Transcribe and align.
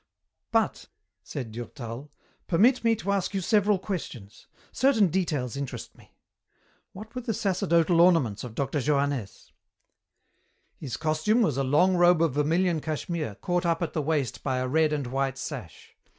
"But," 0.51 0.87
said 1.21 1.51
Durtal, 1.51 2.11
"permit 2.47 2.83
me 2.83 2.95
to 2.95 3.11
ask 3.11 3.35
you 3.35 3.41
several 3.41 3.77
questions. 3.77 4.47
Certain 4.71 5.09
details 5.09 5.55
interest 5.55 5.95
me. 5.95 6.15
What 6.91 7.13
were 7.13 7.21
the 7.21 7.35
sacerdotal 7.35 8.01
ornaments 8.01 8.43
of 8.43 8.55
Dr. 8.55 8.79
Johannès?" 8.79 9.51
"His 10.75 10.97
costume 10.97 11.43
was 11.43 11.57
a 11.57 11.63
long 11.63 11.97
robe 11.97 12.23
of 12.23 12.33
vermilion 12.33 12.79
cashmere 12.79 13.35
caught 13.41 13.63
up 13.63 13.83
at 13.83 13.93
the 13.93 14.01
waist 14.01 14.41
by 14.41 14.57
a 14.57 14.67
red 14.67 14.91
and 14.91 15.05
white 15.05 15.37
sash. 15.37 15.95